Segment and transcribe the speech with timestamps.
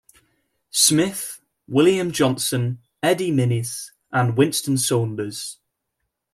[0.71, 5.59] Smith, William Johnson, Eddie Minnis and Winston Saunders.